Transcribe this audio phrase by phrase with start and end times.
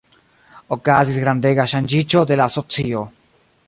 [0.77, 3.09] Okazis grandega ŝanĝiĝo de la socio.